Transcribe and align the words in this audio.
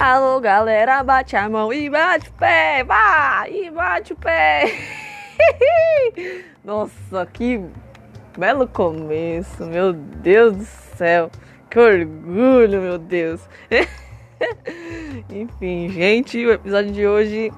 Alô, 0.00 0.40
galera, 0.40 1.04
bate 1.04 1.36
a 1.36 1.46
mão 1.46 1.70
e 1.70 1.90
bate 1.90 2.30
o 2.30 2.32
pé, 2.32 2.82
vai, 2.82 3.52
e 3.52 3.70
bate 3.70 4.14
o 4.14 4.16
pé. 4.16 4.72
Nossa, 6.64 7.26
que 7.26 7.62
belo 8.38 8.66
começo, 8.66 9.62
meu 9.66 9.92
Deus 9.92 10.56
do 10.56 10.64
céu. 10.64 11.30
Que 11.68 11.78
orgulho, 11.78 12.80
meu 12.80 12.96
Deus. 12.96 13.46
Enfim, 15.28 15.90
gente, 15.90 16.46
o 16.46 16.52
episódio 16.52 16.92
de 16.92 17.06
hoje 17.06 17.52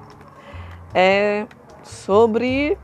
é 0.93 1.47
sobre 1.81 2.77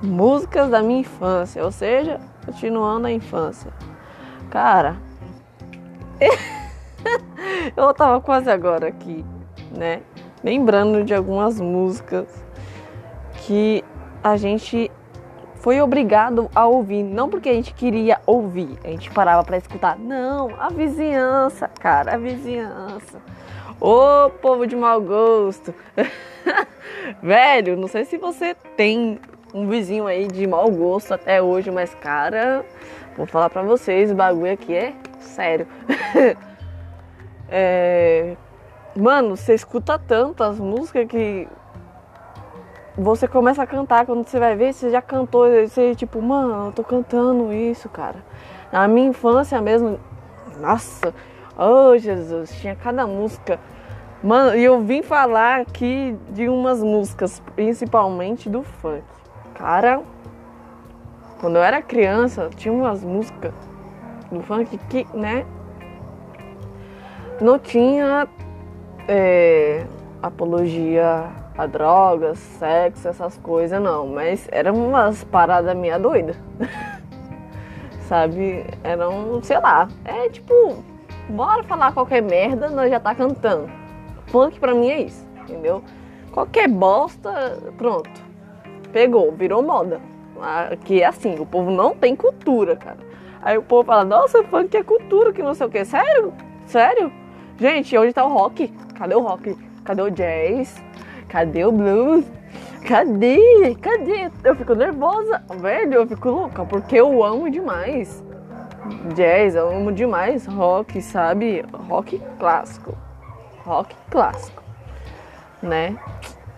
músicas 0.00 0.70
da 0.70 0.80
minha 0.80 1.00
infância, 1.00 1.64
ou 1.64 1.72
seja, 1.72 2.20
continuando 2.46 3.08
a 3.08 3.10
infância. 3.10 3.72
Cara, 4.48 4.96
eu 7.76 7.94
tava 7.94 8.20
quase 8.20 8.50
agora 8.50 8.88
aqui, 8.88 9.24
né? 9.76 10.00
Lembrando 10.42 11.04
de 11.04 11.14
algumas 11.14 11.60
músicas 11.60 12.26
que 13.46 13.84
a 14.22 14.36
gente 14.36 14.90
foi 15.56 15.80
obrigado 15.80 16.48
a 16.54 16.66
ouvir, 16.66 17.02
não 17.02 17.28
porque 17.28 17.48
a 17.48 17.52
gente 17.52 17.74
queria 17.74 18.20
ouvir, 18.24 18.78
a 18.84 18.88
gente 18.88 19.10
parava 19.10 19.42
para 19.42 19.56
escutar. 19.56 19.98
Não, 19.98 20.50
a 20.58 20.68
vizinhança, 20.68 21.68
cara, 21.80 22.14
a 22.14 22.18
vizinhança. 22.18 23.20
Ô 23.80 24.30
povo 24.40 24.66
de 24.66 24.76
mau 24.76 25.00
gosto. 25.00 25.74
Velho, 27.22 27.76
não 27.76 27.88
sei 27.88 28.04
se 28.04 28.16
você 28.16 28.54
tem 28.76 29.18
um 29.52 29.68
vizinho 29.68 30.06
aí 30.06 30.26
de 30.26 30.46
mau 30.46 30.70
gosto 30.70 31.14
até 31.14 31.42
hoje, 31.42 31.70
mas 31.70 31.94
cara, 31.94 32.64
vou 33.16 33.26
falar 33.26 33.50
pra 33.50 33.62
vocês, 33.62 34.10
o 34.10 34.14
bagulho 34.14 34.52
aqui 34.52 34.74
é 34.74 34.94
sério. 35.20 35.66
é... 37.48 38.36
Mano, 38.96 39.36
você 39.36 39.54
escuta 39.54 39.98
tanto 39.98 40.42
as 40.42 40.58
músicas 40.58 41.06
que 41.06 41.48
você 42.96 43.28
começa 43.28 43.62
a 43.62 43.66
cantar, 43.66 44.04
quando 44.04 44.26
você 44.26 44.40
vai 44.40 44.56
ver, 44.56 44.72
você 44.72 44.90
já 44.90 45.00
cantou, 45.00 45.48
você 45.48 45.94
tipo, 45.94 46.20
mano, 46.20 46.66
eu 46.66 46.72
tô 46.72 46.82
cantando 46.82 47.52
isso, 47.52 47.88
cara. 47.88 48.16
Na 48.72 48.88
minha 48.88 49.08
infância 49.08 49.60
mesmo, 49.60 50.00
nossa, 50.58 51.14
oh 51.56 51.96
Jesus, 51.96 52.50
tinha 52.60 52.74
cada 52.74 53.06
música. 53.06 53.60
Mano, 54.20 54.56
e 54.56 54.64
eu 54.64 54.80
vim 54.80 55.00
falar 55.00 55.60
aqui 55.60 56.18
de 56.30 56.48
umas 56.48 56.82
músicas, 56.82 57.40
principalmente 57.54 58.50
do 58.50 58.64
funk. 58.64 59.04
Cara, 59.54 60.02
quando 61.40 61.54
eu 61.54 61.62
era 61.62 61.80
criança, 61.80 62.50
tinha 62.56 62.74
umas 62.74 63.04
músicas 63.04 63.54
do 64.30 64.40
funk 64.42 64.76
que, 64.88 65.06
né, 65.16 65.46
não 67.40 67.58
tinha 67.58 68.28
é, 69.06 69.84
apologia 70.22 71.30
a 71.56 71.66
drogas, 71.66 72.38
sexo, 72.38 73.08
essas 73.08 73.36
coisas, 73.38 73.80
não. 73.82 74.06
Mas 74.06 74.48
eram 74.52 74.74
umas 74.74 75.24
paradas 75.24 75.76
meia 75.76 75.98
doida. 75.98 76.34
Sabe? 78.08 78.64
Eram, 78.82 79.42
sei 79.42 79.58
lá. 79.58 79.88
É 80.04 80.28
tipo, 80.28 80.82
bora 81.28 81.62
falar 81.64 81.92
qualquer 81.92 82.22
merda, 82.22 82.68
nós 82.70 82.90
já 82.90 83.00
tá 83.00 83.14
cantando. 83.14 83.68
Funk 84.26 84.58
pra 84.60 84.74
mim 84.74 84.88
é 84.88 85.00
isso, 85.02 85.26
entendeu? 85.42 85.82
Qualquer 86.32 86.68
bosta, 86.68 87.58
pronto. 87.76 88.28
Pegou, 88.92 89.32
virou 89.32 89.62
moda. 89.62 90.00
Que 90.84 91.02
é 91.02 91.06
assim, 91.06 91.38
o 91.40 91.46
povo 91.46 91.70
não 91.70 91.94
tem 91.96 92.14
cultura, 92.14 92.76
cara. 92.76 92.98
Aí 93.42 93.58
o 93.58 93.62
povo 93.62 93.84
fala, 93.84 94.04
nossa, 94.04 94.42
funk 94.44 94.76
é 94.76 94.82
cultura, 94.82 95.32
que 95.32 95.42
não 95.42 95.54
sei 95.54 95.66
o 95.66 95.70
que. 95.70 95.84
Sério? 95.84 96.32
Sério? 96.66 97.10
Gente, 97.58 97.96
onde 97.98 98.12
tá 98.12 98.24
o 98.24 98.32
rock? 98.32 98.68
Cadê 98.94 99.14
o 99.14 99.20
rock? 99.20 99.56
Cadê 99.84 100.02
o 100.02 100.10
jazz? 100.10 100.82
Cadê 101.28 101.64
o 101.64 101.72
blues? 101.72 102.24
Cadê? 102.86 103.74
Cadê? 103.82 104.30
Eu 104.44 104.54
fico 104.54 104.74
nervosa, 104.74 105.42
velho, 105.60 105.94
eu 105.94 106.06
fico 106.06 106.30
louca, 106.30 106.64
porque 106.64 106.96
eu 106.96 107.22
amo 107.22 107.50
demais 107.50 108.22
jazz, 109.14 109.54
eu 109.54 109.68
amo 109.70 109.92
demais 109.92 110.46
rock, 110.46 111.00
sabe? 111.02 111.64
Rock 111.72 112.20
clássico. 112.38 112.96
Rock 113.64 113.94
clássico, 114.10 114.62
né? 115.62 115.98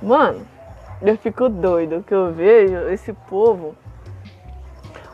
Mano, 0.01 0.47
eu 1.03 1.17
fico 1.17 1.49
doido 1.49 2.05
que 2.07 2.15
eu 2.15 2.33
vejo 2.33 2.89
esse 2.91 3.13
povo 3.13 3.75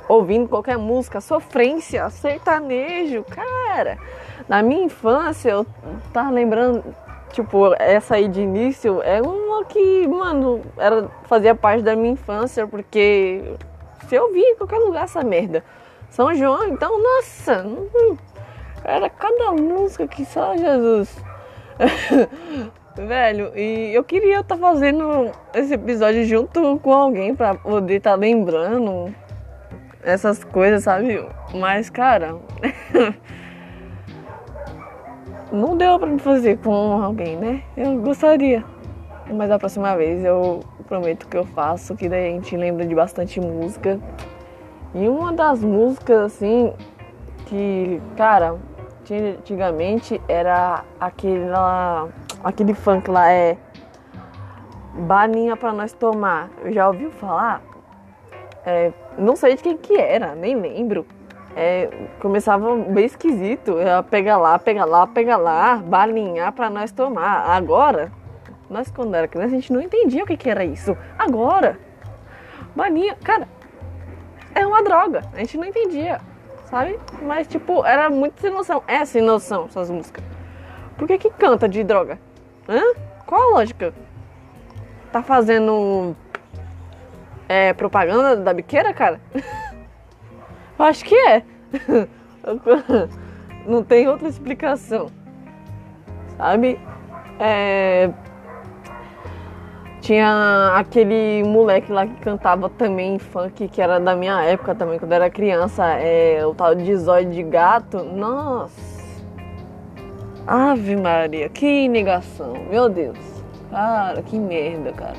ouvindo 0.09 0.49
qualquer 0.49 0.77
música, 0.77 1.21
sofrência, 1.21 2.09
sertanejo, 2.11 3.25
cara. 3.25 3.99
Na 4.49 4.63
minha 4.63 4.85
infância, 4.85 5.51
eu 5.51 5.67
tava 6.13 6.31
lembrando 6.31 6.85
Tipo, 7.37 7.75
essa 7.79 8.15
aí 8.15 8.29
de 8.29 8.41
início 8.41 9.03
é 9.03 9.21
uma 9.21 9.63
que, 9.67 10.07
mano, 10.07 10.63
era, 10.79 11.07
fazia 11.25 11.55
parte 11.55 11.83
da 11.83 11.95
minha 11.95 12.13
infância, 12.13 12.67
porque 12.67 13.43
se 14.09 14.15
eu 14.15 14.33
via 14.33 14.53
em 14.53 14.57
qualquer 14.57 14.79
lugar 14.79 15.05
essa 15.05 15.23
merda. 15.23 15.63
São 16.09 16.35
João, 16.35 16.67
então, 16.69 17.03
nossa, 17.03 17.63
hum, 17.67 18.17
era 18.85 19.11
cada 19.11 19.53
música 19.53 20.09
que 20.09 20.25
só 20.25 20.57
Jesus. 20.57 21.15
Velho, 22.97 23.53
e 23.55 23.95
eu 23.95 24.03
queria 24.03 24.41
estar 24.41 24.55
tá 24.55 24.61
fazendo 24.61 25.31
esse 25.53 25.75
episódio 25.75 26.25
junto 26.25 26.79
com 26.79 26.95
alguém 26.95 27.35
pra 27.35 27.55
poder 27.55 27.97
estar 27.97 28.13
tá 28.13 28.17
lembrando 28.17 29.15
essas 30.03 30.43
coisas, 30.43 30.85
sabe? 30.85 31.23
Mas, 31.53 31.91
cara. 31.91 32.37
não 35.53 35.77
deu 35.77 35.99
para 35.99 36.09
me 36.09 36.19
fazer 36.19 36.59
com 36.59 37.03
alguém, 37.03 37.37
né? 37.37 37.63
Eu 37.77 38.01
gostaria. 38.01 38.65
Mas 39.33 39.49
da 39.49 39.59
próxima 39.59 39.97
vez 39.97 40.25
eu 40.25 40.61
prometo 40.87 41.27
que 41.29 41.37
eu 41.37 41.45
faço, 41.45 41.97
que 41.97 42.09
daí 42.09 42.29
a 42.29 42.31
gente 42.31 42.57
lembra 42.57 42.87
de 42.87 42.95
bastante 42.95 43.41
música. 43.41 44.01
E 44.95 45.09
uma 45.09 45.33
das 45.33 45.63
músicas, 45.63 46.21
assim, 46.21 46.73
que, 47.47 48.01
cara, 48.17 48.57
antigamente 49.11 50.21
era 50.29 50.85
aquela, 50.99 52.09
aquele 52.43 52.75
funk 52.75 53.11
lá, 53.11 53.31
é 53.31 53.57
Balinha 54.95 55.57
pra 55.57 55.73
nós 55.73 55.93
tomar. 55.93 56.51
Já 56.67 56.89
ouviu 56.89 57.11
falar? 57.11 57.63
É, 58.65 58.93
não 59.19 59.37
sei 59.37 59.55
de 59.55 59.63
quem 59.63 59.77
que 59.77 59.97
era, 59.97 60.35
nem 60.35 60.57
lembro 60.57 61.07
é, 61.57 61.89
começava 62.21 62.77
bem 62.77 63.07
esquisito. 63.07 63.79
Ela 63.79 64.03
pega 64.03 64.37
lá, 64.37 64.59
pega 64.59 64.85
lá, 64.85 65.07
pega 65.07 65.37
lá, 65.39 65.77
balinhar 65.77 66.53
para 66.53 66.69
nós 66.69 66.93
tomar. 66.93 67.49
Agora, 67.49 68.13
nós 68.69 68.91
quando 68.91 69.15
era 69.15 69.27
criança, 69.27 69.57
a 69.57 69.59
gente 69.59 69.73
não 69.73 69.81
entendia 69.81 70.23
o 70.23 70.27
que, 70.27 70.37
que 70.37 70.51
era 70.51 70.67
isso. 70.67 70.95
Agora, 71.19 71.79
balinha, 72.77 73.17
cara, 73.25 73.49
é 74.55 74.67
uma 74.67 74.83
droga. 74.83 75.23
A 75.33 75.39
gente 75.39 75.57
não 75.57 75.65
entendia, 75.65 76.21
sabe? 76.67 77.01
Mas, 77.23 77.47
tipo, 77.47 77.85
era 77.87 78.11
muito 78.11 78.39
sem 78.39 78.51
noção. 78.51 78.83
É 78.87 79.03
sem 79.07 79.23
noção 79.23 79.65
essas 79.65 79.91
músicas. 79.91 80.23
Por 80.99 81.09
que, 81.09 81.17
que 81.17 81.31
canta 81.31 81.67
de 81.67 81.83
droga? 81.83 82.19
Hã? 82.69 82.83
Qual 83.25 83.41
a 83.41 83.59
lógica? 83.59 83.95
Tá 85.11 85.23
fazendo 85.23 86.15
é, 87.49 87.73
propaganda 87.73 88.37
da 88.37 88.53
biqueira, 88.53 88.93
cara? 88.93 89.19
Acho 90.79 91.05
que 91.05 91.15
é. 91.15 91.43
Não 93.67 93.83
tem 93.83 94.09
outra 94.09 94.29
explicação. 94.29 95.07
Sabe? 96.37 96.79
É... 97.39 98.11
Tinha 100.01 100.73
aquele 100.77 101.43
moleque 101.43 101.91
lá 101.91 102.07
que 102.07 102.15
cantava 102.21 102.69
também 102.71 103.19
funk, 103.19 103.67
que 103.67 103.83
era 103.83 103.99
da 103.99 104.15
minha 104.15 104.41
época 104.43 104.75
também, 104.75 104.99
quando 105.01 105.11
eu 105.11 105.17
era 105.17 105.29
criança, 105.29 105.85
é, 105.85 106.47
o 106.47 106.55
tal 106.55 106.77
de 106.77 106.95
zóio 106.97 107.29
de 107.29 107.43
gato. 107.43 108.05
Nossa! 108.05 108.97
Ave 110.47 110.95
Maria, 110.95 111.49
que 111.49 111.89
negação, 111.89 112.55
meu 112.71 112.89
Deus. 112.89 113.19
Cara, 113.69 114.23
que 114.23 114.39
merda, 114.39 114.93
cara. 114.93 115.17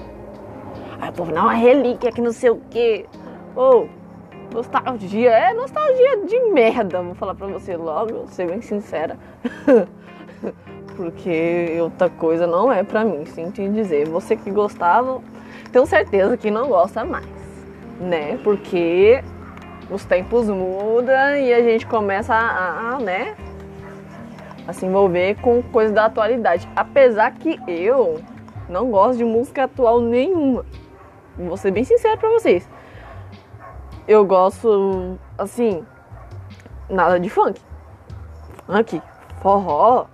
Aí 1.01 1.09
o 1.09 1.13
povo, 1.13 1.33
não, 1.33 1.51
é 1.51 1.55
relíquia 1.57 2.11
que 2.11 2.21
não 2.21 2.31
sei 2.31 2.51
o 2.51 2.61
quê. 2.69 3.05
Ô, 3.53 3.61
oh, 3.61 3.87
Nostalgia, 4.51 5.29
é 5.29 5.53
nostalgia 5.53 6.25
de 6.25 6.39
merda, 6.51 7.01
vou 7.01 7.13
falar 7.13 7.35
pra 7.35 7.47
você 7.47 7.75
logo, 7.75 8.27
ser 8.27 8.47
bem 8.47 8.61
sincera. 8.61 9.17
Porque 10.95 11.77
outra 11.81 12.09
coisa 12.09 12.47
não 12.47 12.71
é 12.71 12.81
pra 12.81 13.03
mim, 13.03 13.25
sinto 13.25 13.61
dizer. 13.69 14.07
Você 14.07 14.35
que 14.35 14.49
gostava, 14.49 15.21
tenho 15.71 15.85
certeza 15.85 16.37
que 16.37 16.49
não 16.49 16.69
gosta 16.69 17.03
mais, 17.03 17.27
né? 17.99 18.39
Porque 18.43 19.21
os 19.91 20.05
tempos 20.05 20.47
mudam 20.47 21.35
e 21.37 21.53
a 21.53 21.61
gente 21.61 21.85
começa 21.85 22.33
a, 22.33 22.95
a 22.95 22.99
né? 22.99 23.35
A 24.65 24.73
se 24.73 24.85
envolver 24.85 25.35
com 25.41 25.61
coisas 25.61 25.93
da 25.93 26.05
atualidade. 26.05 26.67
Apesar 26.75 27.31
que 27.33 27.59
eu 27.67 28.19
não 28.67 28.89
gosto 28.89 29.17
de 29.17 29.25
música 29.25 29.65
atual 29.65 29.99
nenhuma. 29.99 30.65
Vou 31.37 31.57
ser 31.57 31.69
bem 31.69 31.83
sincero 31.83 32.17
pra 32.17 32.29
vocês 32.29 32.67
eu 34.07 34.25
gosto, 34.25 35.19
assim, 35.37 35.85
nada 36.89 37.19
de 37.19 37.29
funk. 37.29 37.61
Funk, 38.65 39.01
forró, 39.41 40.07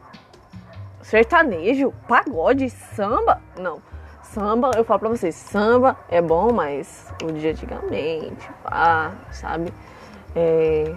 sertanejo, 1.01 1.93
pagode, 2.07 2.69
samba. 2.69 3.41
Não. 3.59 3.81
Samba, 4.21 4.71
eu 4.75 4.83
falo 4.83 5.01
pra 5.01 5.09
vocês, 5.09 5.35
samba 5.35 5.95
é 6.09 6.19
bom, 6.19 6.51
mas 6.51 7.13
o 7.23 7.31
de 7.31 7.49
antigamente, 7.49 8.49
pá, 8.63 9.11
sabe? 9.29 9.71
É, 10.35 10.95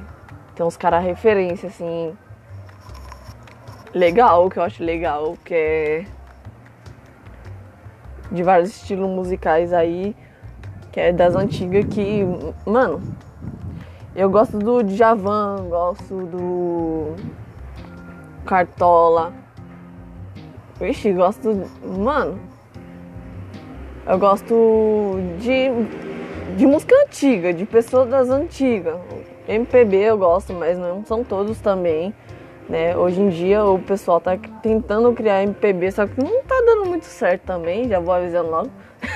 tem 0.55 0.65
uns 0.65 0.77
caras 0.77 1.05
referência, 1.05 1.69
assim. 1.69 2.17
Legal, 3.93 4.49
que 4.49 4.59
eu 4.59 4.63
acho 4.63 4.83
legal, 4.83 5.37
que 5.45 5.55
é. 5.55 6.05
De 8.33 8.43
vários 8.43 8.71
estilos 8.71 9.09
musicais 9.09 9.73
aí, 9.73 10.17
que 10.97 11.01
é 11.01 11.13
das 11.13 11.37
antigas 11.37 11.85
que. 11.91 12.27
Mano, 12.65 13.03
eu 14.15 14.31
gosto 14.31 14.57
do 14.59 14.83
Djavan, 14.83 15.67
gosto 15.69 16.25
do. 16.25 17.15
Cartola. 18.47 19.35
Vixe, 20.81 21.13
gosto. 21.13 21.69
Mano, 21.85 22.41
eu 24.07 24.19
gosto 24.19 25.17
de, 25.39 25.69
de 26.57 26.67
música 26.67 26.95
antiga, 27.05 27.53
de 27.53 27.67
pessoas 27.67 28.09
das 28.09 28.31
antigas. 28.31 28.97
MPB 29.47 29.97
eu 29.99 30.17
gosto, 30.17 30.55
mas 30.55 30.79
não 30.79 31.05
são 31.05 31.23
todos 31.23 31.61
também. 31.61 32.15
Né? 32.71 32.97
Hoje 32.97 33.21
em 33.21 33.29
dia 33.29 33.63
o 33.67 33.79
pessoal 33.79 34.19
tá 34.19 34.39
tentando 34.63 35.13
criar 35.13 35.43
MPB, 35.43 35.93
só 35.93 36.07
que 36.07 36.19
não 36.19 36.43
tá 36.43 36.55
dando 36.65 36.87
muito 36.87 37.05
certo 37.05 37.43
também, 37.43 37.87
já 37.87 38.01
vou 38.01 38.15
avisando 38.15 38.51
logo. 38.51 38.71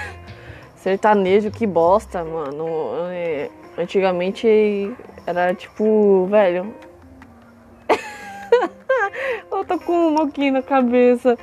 Sertanejo, 0.81 1.50
que 1.50 1.67
bosta, 1.67 2.25
mano. 2.25 2.67
É, 3.11 3.50
antigamente 3.77 4.97
era 5.27 5.55
tipo, 5.55 6.27
velho. 6.27 6.75
eu 9.53 9.65
tô 9.67 9.79
com 9.79 9.93
um 9.93 10.11
moquinho 10.12 10.55
na 10.55 10.62
cabeça 10.62 11.37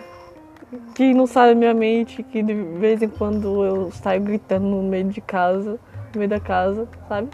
que 0.95 1.13
não 1.13 1.27
sai 1.27 1.49
da 1.49 1.55
minha 1.55 1.73
mente, 1.73 2.23
que 2.23 2.41
de 2.41 2.53
vez 2.53 3.03
em 3.03 3.09
quando 3.09 3.63
eu 3.63 3.91
saio 3.91 4.21
gritando 4.21 4.65
no 4.65 4.81
meio 4.81 5.05
de 5.05 5.21
casa, 5.21 5.79
no 6.13 6.17
meio 6.17 6.29
da 6.29 6.39
casa, 6.39 6.87
sabe? 7.07 7.29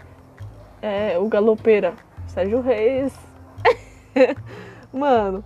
É 0.82 1.18
o 1.18 1.26
galopeira, 1.26 1.94
Sérgio 2.26 2.60
Reis. 2.60 3.14
Mano, 4.92 5.42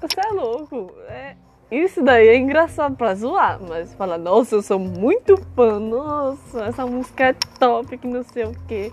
você 0.00 0.20
é 0.20 0.32
louco. 0.32 0.92
É, 1.08 1.34
isso 1.70 2.02
daí 2.02 2.28
é 2.28 2.36
engraçado 2.36 2.96
pra 2.96 3.14
zoar, 3.14 3.60
mas 3.60 3.94
fala, 3.94 4.16
nossa, 4.16 4.54
eu 4.54 4.62
sou 4.62 4.78
muito 4.78 5.36
fã, 5.54 5.78
nossa, 5.78 6.64
essa 6.64 6.86
música 6.86 7.24
é 7.24 7.32
top, 7.58 7.98
que 7.98 8.06
não 8.06 8.22
sei 8.22 8.44
o 8.44 8.52
que. 8.66 8.92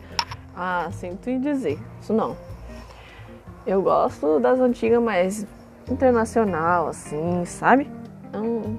Ah, 0.56 0.90
sinto 0.92 1.30
em 1.30 1.40
dizer, 1.40 1.80
isso 2.02 2.14
não. 2.14 2.36
Eu 3.66 3.82
gosto 3.82 4.40
das 4.40 4.60
antigas, 4.60 5.02
mas 5.02 5.48
internacional, 5.90 6.88
assim, 6.88 7.46
sabe? 7.46 7.90
Não, 8.34 8.78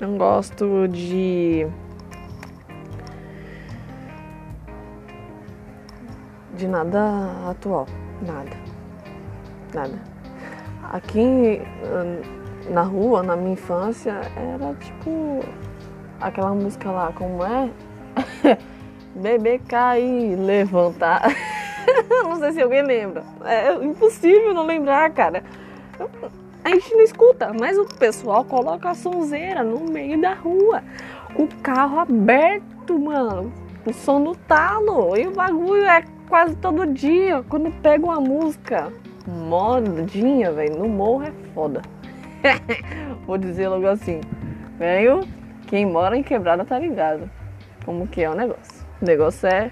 não 0.00 0.18
gosto 0.18 0.86
de. 0.88 1.66
de 6.54 6.68
nada 6.68 7.50
atual. 7.50 7.86
Nada. 8.22 8.56
Nada. 9.74 10.13
Aqui 10.94 11.60
na 12.70 12.82
rua, 12.82 13.20
na 13.20 13.34
minha 13.34 13.54
infância, 13.54 14.12
era 14.36 14.72
tipo 14.74 15.44
aquela 16.20 16.54
música 16.54 16.88
lá, 16.88 17.12
como 17.12 17.44
é? 17.44 17.68
Beber, 19.12 19.60
cair, 19.66 20.36
levantar. 20.36 21.34
não 22.08 22.36
sei 22.36 22.52
se 22.52 22.62
alguém 22.62 22.82
lembra. 22.82 23.24
É 23.44 23.74
impossível 23.84 24.54
não 24.54 24.64
lembrar, 24.64 25.10
cara. 25.10 25.42
A 26.64 26.68
gente 26.68 26.94
não 26.94 27.02
escuta, 27.02 27.52
mas 27.58 27.76
o 27.76 27.86
pessoal 27.86 28.44
coloca 28.44 28.90
a 28.90 28.94
sonzeira 28.94 29.64
no 29.64 29.80
meio 29.80 30.20
da 30.20 30.34
rua. 30.34 30.80
Com 31.34 31.42
o 31.42 31.48
carro 31.60 31.98
aberto, 31.98 32.96
mano. 33.00 33.52
O 33.84 33.92
som 33.92 34.22
do 34.22 34.36
talo. 34.36 35.16
E 35.16 35.26
o 35.26 35.32
bagulho 35.32 35.86
é 35.86 36.04
quase 36.28 36.54
todo 36.54 36.86
dia. 36.86 37.44
Quando 37.48 37.72
pega 37.82 38.04
uma 38.04 38.20
música 38.20 38.92
modinha, 39.26 40.52
velho, 40.52 40.78
no 40.78 40.88
morro 40.88 41.24
é 41.24 41.32
foda. 41.54 41.82
Vou 43.26 43.38
dizer 43.38 43.68
logo 43.68 43.86
assim. 43.86 44.20
Velho, 44.78 45.20
quem 45.66 45.86
mora 45.86 46.16
em 46.16 46.22
quebrada 46.22 46.64
tá 46.64 46.78
ligado. 46.78 47.30
Como 47.84 48.06
que 48.06 48.22
é 48.22 48.30
o 48.30 48.34
negócio. 48.34 48.84
O 49.00 49.04
negócio 49.04 49.46
é 49.46 49.70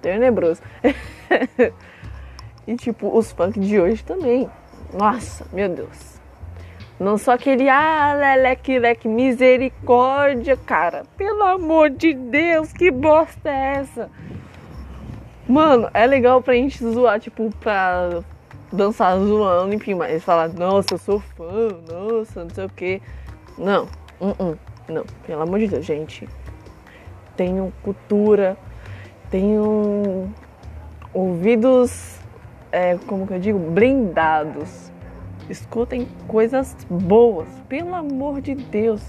tenebroso. 0.00 0.62
e 2.66 2.76
tipo, 2.76 3.16
os 3.16 3.32
funk 3.32 3.58
de 3.60 3.80
hoje 3.80 4.04
também. 4.04 4.48
Nossa, 4.92 5.46
meu 5.52 5.68
Deus. 5.68 6.20
Não 6.98 7.16
só 7.16 7.32
aquele, 7.32 7.68
ah, 7.68 8.12
leleque, 8.12 8.78
leque, 8.78 9.08
misericórdia, 9.08 10.56
cara. 10.56 11.04
Pelo 11.16 11.42
amor 11.44 11.88
de 11.88 12.12
Deus, 12.12 12.72
que 12.72 12.90
bosta 12.90 13.48
é 13.48 13.76
essa? 13.76 14.10
Mano, 15.48 15.88
é 15.94 16.06
legal 16.06 16.42
pra 16.42 16.54
gente 16.54 16.78
zoar, 16.84 17.18
tipo, 17.18 17.50
pra 17.58 18.22
dançar 18.72 19.18
zoando, 19.18 19.74
enfim, 19.74 19.94
mas 19.94 20.22
falar, 20.22 20.48
nossa, 20.48 20.94
eu 20.94 20.98
sou 20.98 21.20
fã, 21.20 21.68
nossa, 21.88 22.44
não 22.44 22.50
sei 22.50 22.64
o 22.64 22.68
que. 22.68 23.02
Não, 23.58 23.84
uh 24.20 24.34
-uh, 24.38 24.58
não, 24.88 25.04
pelo 25.26 25.42
amor 25.42 25.58
de 25.58 25.68
Deus, 25.68 25.84
gente. 25.84 26.28
Tenham 27.36 27.72
cultura, 27.82 28.56
tenham 29.30 30.32
ouvidos, 31.12 32.18
é, 32.70 32.96
como 33.06 33.26
que 33.26 33.34
eu 33.34 33.38
digo, 33.38 33.58
blindados. 33.58 34.90
Escutem 35.48 36.06
coisas 36.28 36.76
boas, 36.88 37.48
pelo 37.68 37.94
amor 37.94 38.40
de 38.40 38.54
Deus. 38.54 39.02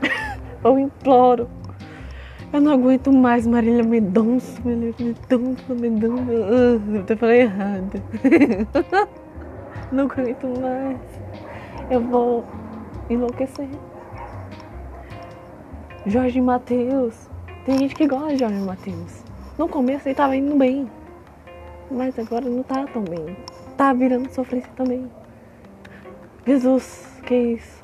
eu 0.64 0.78
imploro. 0.78 1.48
Eu 2.54 2.60
não 2.60 2.70
aguento 2.70 3.12
mais 3.12 3.44
Marília 3.48 3.82
Mendonça, 3.82 4.62
Marília 4.64 4.94
Mendonça, 5.00 5.74
Mendonça. 5.74 6.30
Eu 6.30 7.00
até 7.00 7.16
falei 7.16 7.40
errado. 7.40 8.00
não 9.90 10.04
aguento 10.04 10.46
mais. 10.60 11.00
Eu 11.90 12.00
vou 12.00 12.44
enlouquecer. 13.10 13.68
Jorge 16.06 16.40
Matheus. 16.40 17.28
Tem 17.66 17.76
gente 17.76 17.96
que 17.96 18.06
gosta 18.06 18.28
de 18.28 18.38
Jorge 18.38 18.60
Matheus. 18.60 19.24
No 19.58 19.68
começo 19.68 20.06
ele 20.06 20.14
tava 20.14 20.36
indo 20.36 20.56
bem. 20.56 20.88
Mas 21.90 22.16
agora 22.20 22.48
não 22.48 22.62
tá 22.62 22.86
tão 22.86 23.02
bem. 23.02 23.36
Tá 23.76 23.92
virando 23.92 24.30
sofrência 24.30 24.70
também. 24.76 25.10
Jesus, 26.46 27.20
que 27.26 27.34
isso? 27.34 27.83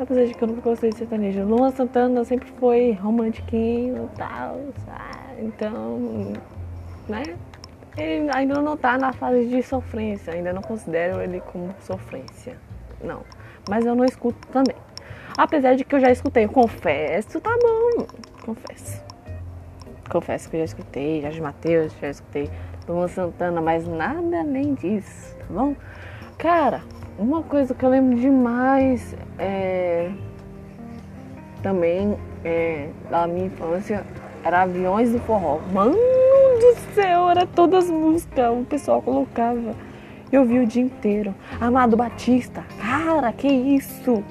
Apesar 0.00 0.24
de 0.24 0.32
que 0.32 0.42
eu 0.42 0.48
nunca 0.48 0.62
gostei 0.62 0.88
de 0.88 0.96
sertanejo. 0.96 1.44
Luan 1.44 1.70
Santana 1.72 2.24
sempre 2.24 2.50
foi 2.52 2.92
romantiquinho 2.92 4.08
e 4.10 4.16
tal. 4.16 4.58
Então, 5.38 6.32
né? 7.06 7.22
Ele 7.98 8.30
ainda 8.32 8.62
não 8.62 8.78
tá 8.78 8.96
na 8.96 9.12
fase 9.12 9.46
de 9.46 9.62
sofrência. 9.62 10.32
Ainda 10.32 10.54
não 10.54 10.62
considero 10.62 11.20
ele 11.20 11.42
como 11.42 11.74
sofrência. 11.80 12.56
Não. 13.04 13.22
Mas 13.68 13.84
eu 13.84 13.94
não 13.94 14.06
escuto 14.06 14.48
também. 14.48 14.76
Apesar 15.36 15.74
de 15.74 15.84
que 15.84 15.94
eu 15.94 16.00
já 16.00 16.10
escutei, 16.10 16.46
eu 16.46 16.48
confesso, 16.48 17.38
tá 17.38 17.54
bom. 17.62 18.06
Confesso. 18.42 19.04
Confesso 20.10 20.48
que 20.48 20.56
eu 20.56 20.60
já 20.60 20.64
escutei 20.64 21.20
Jorge 21.20 21.42
Matheus, 21.42 21.92
já 22.00 22.08
escutei 22.08 22.50
Luan 22.88 23.06
Santana, 23.06 23.60
mas 23.60 23.86
nada 23.86 24.40
além 24.40 24.72
disso, 24.74 25.36
tá 25.36 25.44
bom? 25.50 25.76
Cara, 26.38 26.80
uma 27.20 27.42
coisa 27.42 27.74
que 27.74 27.84
eu 27.84 27.90
lembro 27.90 28.18
demais 28.18 29.14
é, 29.38 30.10
também 31.62 32.16
é, 32.42 32.88
da 33.10 33.26
minha 33.26 33.46
infância 33.46 34.04
era 34.42 34.62
Aviões 34.62 35.12
do 35.12 35.18
Forró. 35.20 35.58
Mano 35.70 35.92
do 35.92 36.94
céu, 36.94 37.28
era 37.28 37.46
todas 37.46 37.84
as 37.84 37.90
músicas, 37.90 38.50
o 38.50 38.64
pessoal 38.64 39.02
colocava. 39.02 39.74
Eu 40.32 40.46
vi 40.46 40.60
o 40.60 40.66
dia 40.66 40.82
inteiro. 40.82 41.34
Amado 41.60 41.94
Batista, 41.94 42.64
cara, 42.80 43.30
que 43.32 43.48
isso? 43.48 44.24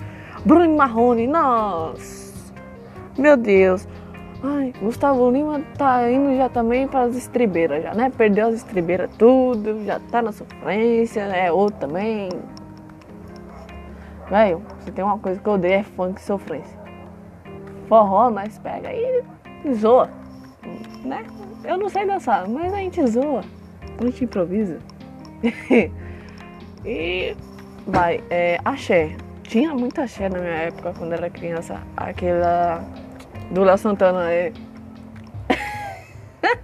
Bruno 0.44 0.76
Marrone, 0.76 1.28
nossa, 1.28 2.52
meu 3.16 3.38
Deus. 3.38 3.88
Ai, 4.42 4.74
Gustavo 4.82 5.30
Lima 5.30 5.62
tá 5.78 6.10
indo 6.10 6.36
já 6.38 6.48
também 6.48 6.88
para 6.88 7.02
as 7.02 7.16
estribeiras 7.16 7.84
já, 7.84 7.94
né? 7.94 8.10
Perdeu 8.18 8.48
as 8.48 8.56
estribeiras 8.56 9.12
tudo, 9.18 9.84
já 9.86 10.00
tá 10.00 10.22
na 10.22 10.32
sofrência, 10.32 11.20
é 11.20 11.52
outro 11.52 11.82
também. 11.82 12.30
Velho, 14.30 14.62
se 14.82 14.92
tem 14.92 15.04
uma 15.04 15.18
coisa 15.18 15.40
que 15.40 15.48
eu 15.48 15.54
odeio 15.54 15.80
é 15.80 15.84
funk 15.84 16.22
sofrência. 16.22 16.78
Forró, 17.88 18.30
nós 18.30 18.60
pega 18.60 18.94
e 18.94 19.24
zoa, 19.74 20.10
né? 21.04 21.26
Eu 21.64 21.78
não 21.78 21.90
sei 21.90 22.06
dançar, 22.06 22.48
mas 22.48 22.72
a 22.72 22.78
gente 22.78 23.06
zoa, 23.08 23.42
a 24.00 24.06
gente 24.06 24.24
improvisa. 24.24 24.78
e 26.86 27.36
vai, 27.88 28.24
é, 28.30 28.60
axé. 28.64 29.16
Tinha 29.44 29.74
muita 29.74 30.04
axé 30.04 30.30
na 30.30 30.38
minha 30.38 30.54
época 30.54 30.94
quando 30.96 31.14
era 31.14 31.28
criança. 31.28 31.82
Aquela 31.98 32.84
do 33.50 33.64
Léo 33.64 33.78
Santana 33.80 34.32
é. 34.32 34.54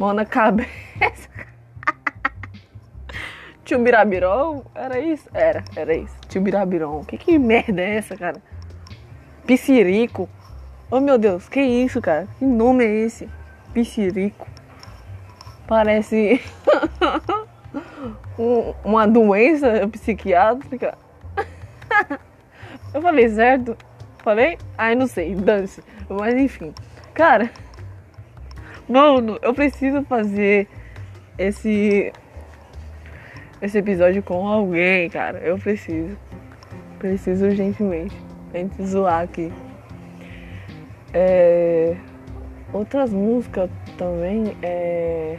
Mão 0.00 0.14
na 0.14 0.24
cabeça. 0.24 0.70
Tio? 3.62 3.78
Era 4.74 4.98
isso? 4.98 5.28
Era, 5.34 5.62
era 5.76 5.94
isso. 5.94 6.21
Tio 6.32 6.40
Birabiron. 6.40 7.04
Que 7.04 7.18
que 7.18 7.38
merda 7.38 7.82
é 7.82 7.96
essa, 7.96 8.16
cara? 8.16 8.42
Piscirico. 9.46 10.28
Oh 10.90 10.98
meu 10.98 11.18
Deus, 11.18 11.46
que 11.46 11.60
isso, 11.60 12.00
cara? 12.00 12.26
Que 12.38 12.44
nome 12.46 12.84
é 12.84 13.04
esse? 13.04 13.28
Piscirico. 13.74 14.46
Parece 15.66 16.40
um, 18.38 18.72
uma 18.82 19.06
doença 19.06 19.86
psiquiátrica. 19.88 20.96
Eu 22.94 23.02
falei 23.02 23.28
certo? 23.28 23.76
Falei? 24.24 24.56
Ai, 24.78 24.94
não 24.94 25.06
sei, 25.06 25.34
dance. 25.34 25.82
Mas 26.08 26.34
enfim. 26.34 26.72
Cara, 27.12 27.50
mano, 28.88 29.38
eu 29.42 29.52
preciso 29.52 30.02
fazer 30.04 30.68
esse 31.38 32.12
esse 33.62 33.78
episódio 33.78 34.22
com 34.24 34.46
alguém, 34.46 35.08
cara. 35.08 35.38
Eu 35.38 35.56
preciso. 35.56 36.18
Preciso 36.98 37.46
urgentemente. 37.46 38.16
A 38.52 38.58
gente 38.58 38.82
zoar 38.84 39.22
aqui. 39.22 39.52
É... 41.14 41.96
Outras 42.72 43.12
músicas 43.12 43.70
também 43.96 44.56
é. 44.62 45.38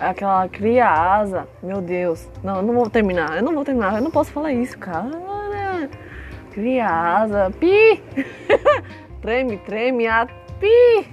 Aquela 0.00 0.48
cria 0.48 0.88
asa. 0.88 1.46
Meu 1.62 1.80
Deus. 1.80 2.28
Não, 2.42 2.56
eu 2.56 2.62
não 2.62 2.74
vou 2.74 2.90
terminar. 2.90 3.36
Eu 3.36 3.44
não 3.44 3.54
vou 3.54 3.64
terminar. 3.64 3.94
Eu 3.94 4.02
não 4.02 4.10
posso 4.10 4.32
falar 4.32 4.52
isso, 4.52 4.76
cara. 4.76 5.10
Cria 6.50 6.88
asa. 6.88 7.52
Pi! 7.60 8.02
treme, 9.22 9.58
treme, 9.58 10.08
a 10.08 10.26
pi! 10.58 11.08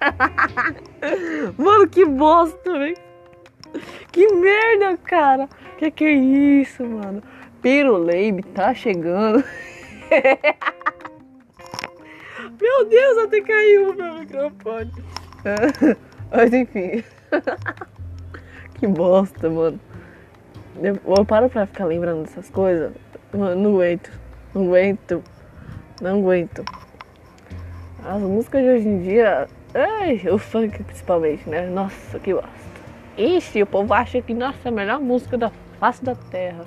Mano, 1.56 1.88
que 1.88 2.04
bosta, 2.04 2.72
velho. 2.72 3.03
Que 4.12 4.32
merda, 4.32 4.96
cara. 4.98 5.48
Que 5.78 5.90
que 5.90 6.04
é 6.04 6.12
isso, 6.12 6.84
mano? 6.84 7.22
Piruleibe 7.60 8.42
tá 8.42 8.74
chegando. 8.74 9.42
meu 12.60 12.84
Deus, 12.88 13.18
até 13.18 13.40
caiu 13.40 13.90
o 13.90 13.94
meu 13.94 14.14
microfone. 14.14 14.92
Mas 16.30 16.52
enfim. 16.52 17.02
que 18.78 18.86
bosta, 18.86 19.50
mano. 19.50 19.80
Eu, 20.82 20.98
eu 21.16 21.24
paro 21.24 21.48
pra 21.48 21.66
ficar 21.66 21.86
lembrando 21.86 22.22
dessas 22.22 22.50
coisas. 22.50 22.92
Mano, 23.32 23.60
não 23.60 23.74
aguento. 23.74 24.10
Não 24.54 24.66
aguento. 24.66 25.22
Não 26.00 26.20
aguento. 26.20 26.64
As 28.04 28.20
músicas 28.20 28.62
de 28.62 28.68
hoje 28.68 28.88
em 28.88 29.02
dia. 29.02 29.48
Ai, 29.74 30.20
o 30.30 30.38
funk 30.38 30.82
principalmente, 30.84 31.48
né? 31.48 31.66
Nossa, 31.66 32.20
que 32.20 32.34
bosta. 32.34 32.63
Ixi, 33.16 33.62
o 33.62 33.66
povo 33.66 33.94
acha 33.94 34.20
que, 34.20 34.34
nossa, 34.34 34.58
é 34.64 34.68
a 34.68 34.72
melhor 34.72 35.00
música 35.00 35.38
da 35.38 35.50
face 35.78 36.04
da 36.04 36.14
terra. 36.14 36.64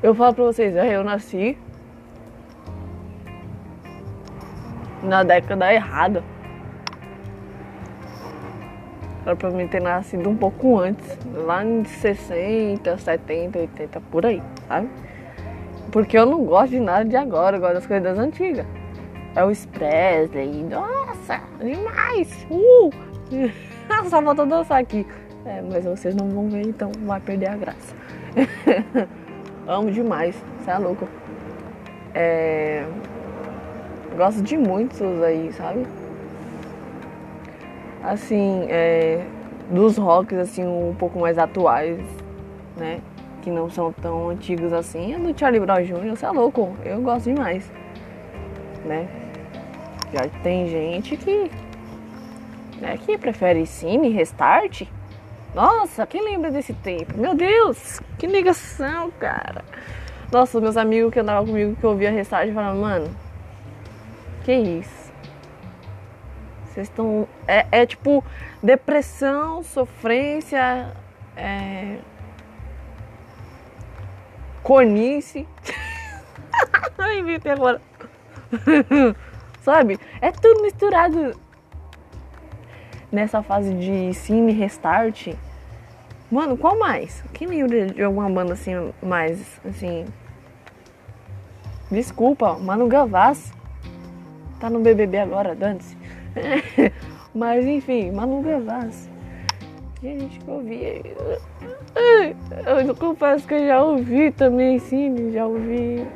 Eu 0.00 0.14
falo 0.14 0.34
pra 0.34 0.44
vocês, 0.44 0.76
é, 0.76 0.94
eu 0.94 1.02
nasci 1.02 1.58
na 5.02 5.24
década 5.24 5.72
errada. 5.72 6.22
Era 9.26 9.34
pra 9.34 9.50
mim 9.50 9.66
ter 9.66 9.82
nascido 9.82 10.30
um 10.30 10.36
pouco 10.36 10.78
antes, 10.78 11.18
lá 11.34 11.64
em 11.64 11.84
60, 11.84 12.96
70, 12.96 13.58
80, 13.58 14.00
por 14.12 14.24
aí, 14.24 14.40
sabe? 14.68 14.88
Porque 15.90 16.16
eu 16.16 16.24
não 16.24 16.44
gosto 16.44 16.70
de 16.70 16.80
nada 16.80 17.04
de 17.04 17.16
agora, 17.16 17.56
eu 17.56 17.60
gosto 17.60 17.74
das 17.74 17.86
coisas 17.86 18.04
das 18.04 18.18
antigas. 18.18 18.66
É 19.34 19.44
o 19.44 19.52
Presley, 19.72 20.62
nossa, 20.62 21.40
demais! 21.58 22.46
Uh! 22.48 22.90
Só 24.08 24.22
faltou 24.22 24.46
dançar 24.46 24.80
aqui. 24.80 25.04
É, 25.44 25.62
mas 25.62 25.84
vocês 25.84 26.14
não 26.14 26.28
vão 26.28 26.48
ver, 26.48 26.62
então 26.62 26.90
vai 27.04 27.20
perder 27.20 27.50
a 27.50 27.56
graça. 27.56 27.94
Amo 29.66 29.90
demais, 29.90 30.34
você 30.58 30.70
é 30.70 30.78
louco. 30.78 31.08
É... 32.14 32.84
Gosto 34.16 34.42
de 34.42 34.56
muitos 34.56 35.00
aí, 35.22 35.52
sabe? 35.52 35.86
Assim, 38.02 38.66
é... 38.68 39.24
dos 39.70 39.96
rocks 39.96 40.38
assim 40.38 40.64
um 40.66 40.94
pouco 40.98 41.18
mais 41.18 41.38
atuais, 41.38 41.98
né? 42.76 43.00
Que 43.42 43.50
não 43.50 43.70
são 43.70 43.92
tão 43.92 44.30
antigos 44.30 44.72
assim. 44.72 45.14
É 45.14 45.18
do 45.18 45.38
Charlie 45.38 45.60
Brown 45.60 45.82
Jr., 45.82 46.10
você 46.10 46.26
é 46.26 46.30
louco. 46.30 46.74
Eu 46.84 47.00
gosto 47.00 47.32
demais, 47.32 47.70
né? 48.84 49.08
Já 50.12 50.28
tem 50.42 50.66
gente 50.66 51.16
que, 51.16 51.50
né, 52.80 52.96
que 52.96 53.18
prefere 53.18 53.66
cine, 53.66 54.08
restart 54.08 54.88
nossa, 55.58 56.06
quem 56.06 56.22
lembra 56.22 56.52
desse 56.52 56.72
tempo? 56.72 57.18
Meu 57.18 57.34
Deus, 57.34 58.00
que 58.16 58.28
negação, 58.28 59.10
cara. 59.18 59.64
Nossa, 60.30 60.60
meus 60.60 60.76
amigos 60.76 61.12
que 61.12 61.18
andavam 61.18 61.46
comigo, 61.46 61.74
que 61.74 61.84
ouviam 61.84 62.12
a 62.12 62.14
restart, 62.14 62.54
falavam, 62.54 62.80
mano, 62.80 63.10
que 64.44 64.52
isso? 64.52 65.12
Vocês 66.64 66.86
estão. 66.86 67.26
É, 67.44 67.66
é, 67.72 67.84
tipo 67.84 68.24
depressão, 68.62 69.64
sofrência, 69.64 70.92
é... 71.36 71.96
cornice. 74.62 75.44
Ai, 76.96 77.18
inventei 77.18 77.50
agora. 77.50 77.82
Sabe? 79.62 79.98
É 80.20 80.30
tudo 80.30 80.62
misturado 80.62 81.32
nessa 83.10 83.42
fase 83.42 83.74
de 83.74 84.14
cine 84.14 84.52
restart. 84.52 85.34
Mano, 86.30 86.58
qual 86.58 86.78
mais? 86.78 87.24
Quem 87.32 87.48
lembra 87.48 87.86
de 87.86 88.02
alguma 88.02 88.28
banda 88.28 88.52
assim 88.52 88.72
mais 89.02 89.60
assim? 89.64 90.04
Desculpa, 91.90 92.58
Manu 92.58 92.86
Gavassi. 92.86 93.52
Tá 94.60 94.68
no 94.68 94.80
BBB 94.80 95.18
agora, 95.18 95.54
dane-se. 95.54 95.96
Mas 97.34 97.64
enfim, 97.64 98.10
Manu 98.10 98.42
Gavassi. 98.42 99.08
Gente, 100.02 100.38
que 100.38 100.48
eu 100.48 100.54
ouvi. 100.54 101.02
Eu 102.86 102.94
confesso 102.94 103.48
que 103.48 103.54
eu 103.54 103.66
já 103.66 103.82
ouvi 103.82 104.30
também, 104.30 104.78
sim, 104.78 105.32
já 105.32 105.46
ouvi 105.46 106.06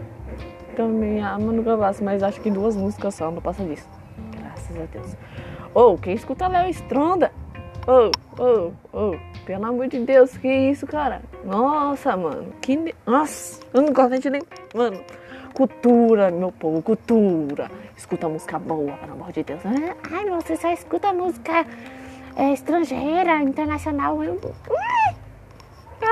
também 0.77 1.23
a 1.23 1.39
Manu 1.39 1.63
Gavassi, 1.63 2.05
mas 2.05 2.23
acho 2.23 2.41
que 2.41 2.51
duas 2.51 2.77
músicas 2.77 3.15
só, 3.15 3.31
não 3.31 3.43
passa 3.43 3.65
disso. 3.65 3.89
Graças 4.39 4.77
a 4.77 4.85
Deus. 4.85 5.17
Ô, 5.75 5.93
oh, 5.93 5.99
quem 5.99 6.15
escuta 6.15 6.47
Léo 6.47 6.71
Stronda? 6.71 7.33
Ô, 7.85 8.13
ô, 8.41 8.73
ô, 8.93 9.19
pelo 9.45 9.67
amor 9.67 9.89
de 9.89 9.99
Deus, 9.99 10.37
que 10.37 10.47
isso, 10.47 10.87
cara? 10.87 11.21
Nossa, 11.45 12.17
mano, 12.17 12.53
que. 12.61 12.95
Nossa, 13.05 13.61
eu 13.75 13.83
não 13.83 13.93
gosto 13.93 14.21
de 14.21 14.31
nem. 14.31 14.41
Mano, 14.73 15.03
cultura, 15.53 16.31
meu 16.31 16.53
povo, 16.53 16.81
cultura. 16.81 17.69
Escuta 17.97 18.29
música 18.29 18.57
boa, 18.57 18.93
pelo 18.99 19.15
amor 19.15 19.33
de 19.33 19.43
Deus. 19.43 19.61
Ai, 20.13 20.31
você 20.31 20.57
só 20.57 20.71
escuta 20.71 21.13
música 21.13 21.67
é, 22.37 22.53
estrangeira, 22.53 23.43
internacional. 23.43 24.23
Eu... 24.23 24.41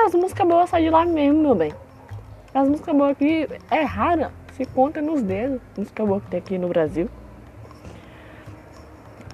As 0.07 0.13
músicas 0.13 0.49
boas 0.49 0.71
saem 0.71 0.87
de 0.87 0.91
lá 0.91 1.05
mesmo, 1.05 1.41
meu 1.41 1.55
bem. 1.55 1.73
As 2.53 2.69
músicas 2.69 2.97
boas 2.97 3.13
aqui 3.13 3.49
é 3.71 3.83
rara, 3.83 4.33
se 4.57 4.65
conta 4.65 5.01
nos 5.01 5.23
dedos. 5.23 5.61
Música 5.79 6.05
boa 6.05 6.21
que 6.21 6.31
tem 6.31 6.39
aqui 6.41 6.59
no 6.59 6.67
Brasil. 6.67 7.09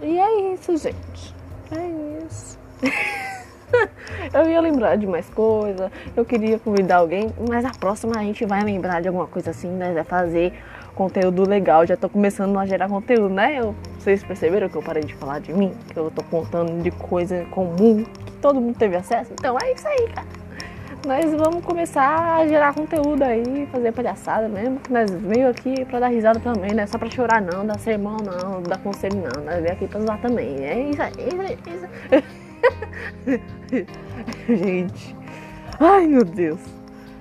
E 0.03 0.19
é 0.19 0.53
isso, 0.53 0.77
gente. 0.77 1.36
É 4.33 4.41
eu 4.43 4.51
ia 4.51 4.61
lembrar 4.61 4.97
de 4.97 5.07
mais 5.07 5.29
coisa, 5.31 5.91
eu 6.17 6.25
queria 6.25 6.59
convidar 6.59 6.97
alguém, 6.97 7.33
mas 7.49 7.65
a 7.65 7.71
próxima 7.71 8.15
a 8.17 8.23
gente 8.23 8.45
vai 8.45 8.63
lembrar 8.63 9.01
de 9.01 9.09
alguma 9.09 9.27
coisa 9.27 9.51
assim, 9.51 9.69
né? 9.69 9.93
Vai 9.93 10.05
fazer 10.05 10.53
conteúdo 10.95 11.49
legal. 11.49 11.87
Já 11.87 11.97
tô 11.97 12.09
começando 12.09 12.59
a 12.59 12.67
gerar 12.67 12.89
conteúdo, 12.89 13.29
né? 13.29 13.61
Eu, 13.61 13.75
vocês 13.99 14.25
perceberam 14.25 14.69
que 14.69 14.77
eu 14.77 14.83
parei 14.83 15.05
de 15.05 15.15
falar 15.15 15.41
de 15.41 15.53
mim? 15.53 15.73
Que 15.93 15.99
eu 15.99 16.11
tô 16.11 16.23
contando 16.25 16.83
de 16.83 16.91
coisa 16.91 17.45
comum 17.51 18.05
que 18.05 18.33
todo 18.41 18.61
mundo 18.61 18.77
teve 18.77 18.97
acesso? 18.97 19.33
Então 19.33 19.57
é 19.63 19.73
isso 19.73 19.87
aí, 19.87 20.09
cara. 20.09 20.27
Nós 21.07 21.33
vamos 21.33 21.65
começar 21.65 22.37
a 22.37 22.49
gerar 22.49 22.75
conteúdo 22.75 23.23
aí, 23.23 23.69
fazer 23.71 23.93
palhaçada 23.93 24.49
mesmo. 24.49 24.81
Nós 24.91 25.09
veio 25.09 25.49
aqui 25.49 25.85
pra 25.85 26.01
dar 26.01 26.09
risada 26.09 26.41
também, 26.41 26.73
não 26.73 26.83
é 26.83 26.87
só 26.87 26.99
pra 26.99 27.09
chorar 27.09 27.41
não, 27.41 27.65
dar 27.65 27.79
sermão 27.79 28.17
não, 28.17 28.61
dar 28.63 28.79
conselho 28.79 29.23
não. 29.23 29.45
Nós 29.45 29.63
veio 29.63 29.73
aqui 29.73 29.87
pra 29.87 30.01
zoar 30.01 30.21
também. 30.21 30.65
É 30.65 30.89
isso 30.91 31.01
aí, 31.01 31.13
isso 31.17 31.41
aí, 31.41 31.59
isso 31.75 31.87
aí. 32.11 32.25
gente. 34.49 35.17
Ai 35.79 36.07
meu 36.07 36.25
Deus. 36.25 36.61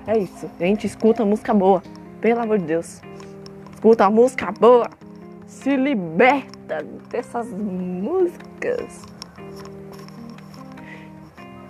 É 0.08 0.18
isso. 0.18 0.50
Gente, 0.60 0.88
escuta 0.88 1.26
música 1.26 1.54
boa. 1.54 1.82
Pelo 2.22 2.42
amor 2.42 2.60
de 2.60 2.66
Deus. 2.66 3.02
Escuta 3.74 4.10
música 4.10 4.52
boa. 4.52 4.90
Se 5.48 5.76
liberta 5.76 6.84
dessas 7.10 7.48
músicas. 7.52 9.04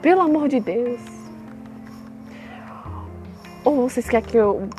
Pelo 0.02 0.22
amor 0.22 0.48
de 0.48 0.60
Deus. 0.60 1.02
Ou 3.64 3.90
vocês 3.90 4.08
querem 4.08 4.30
que 4.30 4.38
eu 4.38 4.70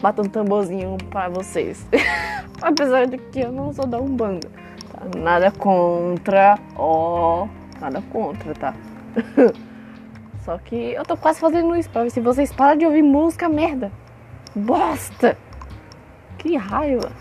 bata 0.00 0.22
um 0.22 0.28
tamborzinho 0.28 0.98
pra 1.10 1.28
vocês? 1.28 1.86
Apesar 2.60 3.06
de 3.06 3.18
que 3.18 3.40
eu 3.40 3.52
não 3.52 3.72
sou 3.72 3.86
da 3.86 3.98
Umbanda. 3.98 4.48
Tá? 4.92 5.18
Nada 5.18 5.50
contra. 5.52 6.58
Ó, 6.74 7.44
oh, 7.44 7.61
nada 7.82 8.02
contra, 8.10 8.54
tá? 8.54 8.74
Só 10.44 10.58
que 10.58 10.92
eu 10.92 11.04
tô 11.04 11.16
quase 11.16 11.40
fazendo 11.40 11.76
isso 11.76 11.90
pra 11.90 12.02
ver 12.02 12.10
se 12.10 12.20
vocês 12.20 12.52
param 12.52 12.76
de 12.76 12.86
ouvir 12.86 13.02
música 13.02 13.48
merda. 13.48 13.92
Bosta! 14.54 15.36
Que 16.38 16.56
raiva! 16.56 17.12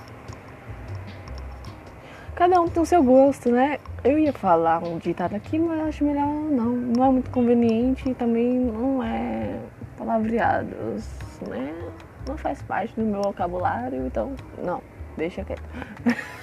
Cada 2.35 2.59
um 2.59 2.67
tem 2.67 2.81
o 2.81 2.85
seu 2.85 3.03
gosto, 3.03 3.51
né? 3.51 3.77
Eu 4.03 4.17
ia 4.17 4.33
falar 4.33 4.83
um 4.83 4.97
ditado 4.97 5.35
aqui, 5.35 5.59
mas 5.59 5.79
acho 5.81 6.03
melhor 6.03 6.25
não. 6.25 6.71
Não 6.71 7.05
é 7.05 7.09
muito 7.11 7.29
conveniente 7.29 8.09
e 8.09 8.15
também 8.15 8.59
não 8.59 9.03
é 9.03 9.59
palavreados, 9.97 11.07
né? 11.47 11.71
Não 12.27 12.37
faz 12.37 12.61
parte 12.63 12.95
do 12.95 13.05
meu 13.05 13.21
vocabulário, 13.21 14.07
então 14.07 14.33
não, 14.63 14.81
deixa 15.15 15.43
quieto. 15.43 15.61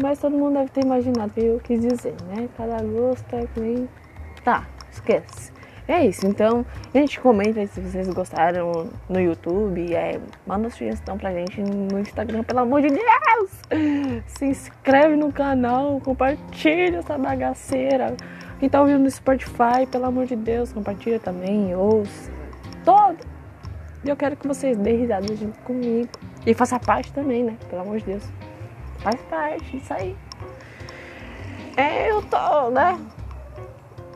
mas 0.00 0.18
todo 0.18 0.36
mundo 0.36 0.54
deve 0.54 0.70
ter 0.70 0.84
imaginado 0.84 1.30
o 1.30 1.34
que 1.34 1.40
eu 1.40 1.60
quis 1.60 1.80
dizer, 1.80 2.14
né? 2.28 2.48
Cada 2.56 2.82
gosto 2.82 3.34
é 3.34 3.46
que. 3.46 3.88
Tá, 4.44 4.66
esquece. 4.90 5.52
É 5.86 6.06
isso, 6.06 6.26
então, 6.26 6.64
gente, 6.94 7.20
comenta 7.20 7.66
se 7.66 7.78
vocês 7.78 8.08
gostaram 8.08 8.88
no 9.06 9.20
YouTube, 9.20 9.94
é, 9.94 10.18
manda 10.46 10.70
sugestão 10.70 11.18
pra 11.18 11.30
gente 11.30 11.60
no 11.60 11.98
Instagram, 11.98 12.42
pelo 12.42 12.60
amor 12.60 12.80
de 12.80 12.88
Deus! 12.88 13.50
Se 14.26 14.46
inscreve 14.46 15.14
no 15.14 15.30
canal, 15.30 16.00
compartilha 16.00 16.96
essa 16.98 17.18
bagaceira. 17.18 18.16
Quem 18.58 18.68
tá 18.70 18.80
ouvindo 18.80 19.00
no 19.00 19.10
Spotify, 19.10 19.86
pelo 19.90 20.06
amor 20.06 20.24
de 20.24 20.36
Deus, 20.36 20.72
compartilha 20.72 21.20
também, 21.20 21.76
ouça. 21.76 22.32
Todo! 22.82 23.18
Eu 24.02 24.16
quero 24.16 24.36
que 24.36 24.48
vocês 24.48 24.78
dêem 24.78 25.00
risada 25.00 25.36
junto 25.36 25.58
comigo. 25.60 26.08
E 26.46 26.54
faça 26.54 26.78
parte 26.78 27.12
também, 27.12 27.42
né? 27.42 27.56
Pelo 27.68 27.82
amor 27.82 27.98
de 27.98 28.06
Deus. 28.06 28.24
Faz 29.04 29.20
parte 29.30 29.70
disso 29.70 29.94
aí. 29.94 30.16
É, 31.76 32.10
eu 32.10 32.22
tô, 32.22 32.70
né? 32.70 32.98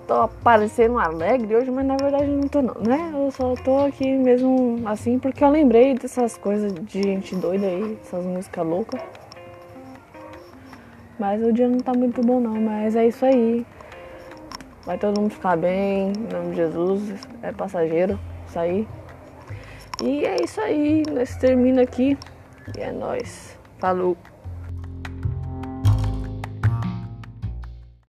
tô 0.09 0.27
parecendo 0.43 0.99
alegre 0.99 1.55
hoje, 1.55 1.71
mas 1.71 1.85
na 1.85 1.97
verdade 1.97 2.27
não 2.27 2.49
tô 2.49 2.63
não, 2.63 2.75
né? 2.77 3.11
Eu 3.13 3.31
só 3.31 3.55
tô 3.57 3.81
aqui 3.81 4.11
mesmo 4.11 4.81
assim 4.87 5.19
porque 5.19 5.45
eu 5.45 5.51
lembrei 5.51 5.95
dessas 5.95 6.39
coisas 6.39 6.73
de 6.73 7.03
gente 7.03 7.37
doida 7.37 7.67
aí, 7.67 7.99
essas 8.03 8.25
músicas 8.25 8.67
loucas. 8.67 9.01
Mas 11.19 11.43
o 11.43 11.53
dia 11.53 11.69
não 11.69 11.79
tá 11.79 11.93
muito 11.93 12.23
bom 12.23 12.41
não, 12.41 12.55
mas 12.55 12.97
é 12.97 13.07
isso 13.07 13.27
aí. 13.27 13.67
Vai 14.87 14.97
todo 14.97 15.21
mundo 15.21 15.35
ficar 15.35 15.59
bem, 15.59 16.13
em 16.17 16.33
nome 16.33 16.51
de 16.51 16.57
Jesus, 16.57 17.15
é 17.43 17.53
passageiro, 17.53 18.19
isso 18.49 18.59
aí. 18.59 18.89
E 20.03 20.25
é 20.25 20.43
isso 20.43 20.59
aí, 20.63 21.03
nós 21.13 21.37
termina 21.37 21.83
aqui. 21.83 22.17
E 22.75 22.81
é 22.81 22.91
nóis. 22.91 23.59
Falou. 23.79 24.17